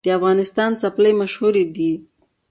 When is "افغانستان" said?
0.17-0.71